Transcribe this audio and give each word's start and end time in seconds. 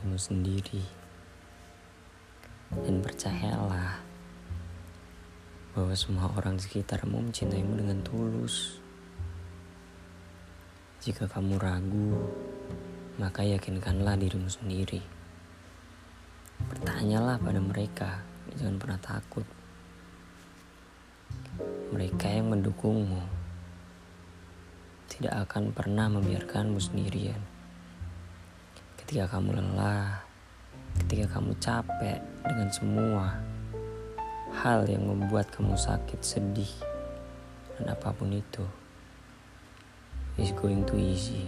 dirimu 0.00 0.16
sendiri. 0.16 0.84
Dan 2.74 3.00
percayalah 3.00 4.02
bahwa 5.74 5.94
semua 5.94 6.28
orang 6.34 6.58
di 6.58 6.66
sekitarmu 6.66 7.30
mencintaimu 7.30 7.78
dengan 7.78 8.02
tulus. 8.02 8.82
Jika 11.00 11.30
kamu 11.30 11.56
ragu, 11.56 12.16
maka 13.16 13.46
yakinkanlah 13.46 14.18
dirimu 14.18 14.50
sendiri. 14.50 15.00
Bertanyalah 16.68 17.40
pada 17.40 17.60
mereka, 17.62 18.20
jangan 18.58 18.76
pernah 18.76 19.00
takut. 19.00 19.46
Mereka 21.92 22.26
yang 22.30 22.50
mendukungmu 22.50 23.22
tidak 25.12 25.48
akan 25.48 25.70
pernah 25.70 26.08
membiarkanmu 26.08 26.80
sendirian. 26.80 27.59
Ketika 29.10 29.42
kamu 29.42 29.58
lelah, 29.58 30.22
ketika 31.02 31.34
kamu 31.34 31.58
capek 31.58 32.22
dengan 32.46 32.70
semua 32.70 33.42
hal 34.54 34.86
yang 34.86 35.02
membuat 35.02 35.50
kamu 35.50 35.74
sakit, 35.74 36.22
sedih, 36.22 36.70
dan 37.74 37.90
apa 37.90 38.14
pun 38.14 38.30
itu, 38.30 38.62
is 40.38 40.54
going 40.54 40.86
to 40.86 40.94
easy. 40.94 41.42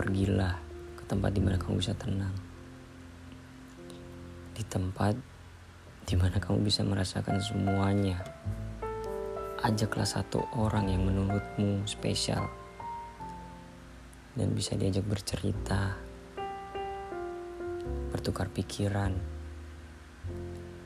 Pergilah 0.00 0.56
ke 0.96 1.04
tempat 1.12 1.36
di 1.36 1.44
mana 1.44 1.60
kamu 1.60 1.76
bisa 1.76 1.92
tenang. 1.92 2.32
Di 4.56 4.64
tempat 4.64 5.12
di 6.08 6.16
mana 6.16 6.40
kamu 6.40 6.64
bisa 6.64 6.80
merasakan 6.88 7.36
semuanya. 7.44 8.16
Ajaklah 9.60 10.08
satu 10.08 10.40
orang 10.56 10.88
yang 10.88 11.04
menurutmu 11.04 11.84
spesial 11.84 12.63
dan 14.34 14.50
bisa 14.50 14.74
diajak 14.74 15.06
bercerita, 15.06 15.94
bertukar 18.10 18.50
pikiran. 18.50 19.14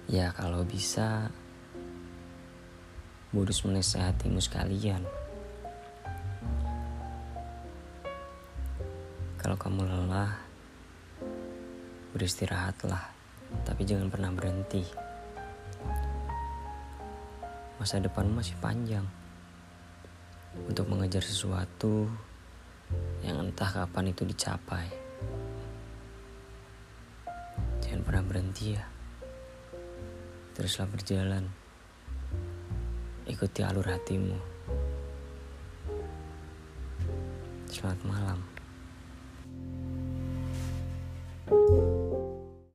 Ya 0.08 0.32
kalau 0.36 0.64
bisa, 0.64 1.32
modus 3.32 3.64
menasehatimu 3.64 4.40
sekalian. 4.40 5.04
Kalau 9.40 9.56
kamu 9.56 9.84
lelah, 9.84 10.32
beristirahatlah, 12.12 13.04
tapi 13.64 13.88
jangan 13.88 14.12
pernah 14.12 14.32
berhenti. 14.32 14.84
Masa 17.80 18.02
depan 18.02 18.28
masih 18.28 18.58
panjang 18.60 19.06
untuk 20.66 20.90
mengejar 20.90 21.22
sesuatu 21.22 22.10
yang 23.22 23.44
entah 23.44 23.68
kapan 23.68 24.10
itu 24.10 24.22
dicapai. 24.24 24.86
Jangan 27.84 28.02
pernah 28.04 28.24
berhenti 28.26 28.76
ya. 28.76 28.84
Teruslah 30.52 30.88
berjalan. 30.90 31.44
Ikuti 33.28 33.60
alur 33.62 33.86
hatimu. 33.86 34.36
Selamat 37.68 38.00
malam. 38.08 38.57